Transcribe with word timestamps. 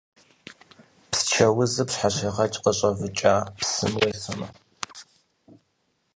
Псчэ 1.09 1.45
узыр 1.59 1.85
пщхьэщегъэкӏ 1.87 2.57
къыщӏэвыкӏа 2.63 3.33
псым 3.59 3.93
уефэмэ. 3.99 4.47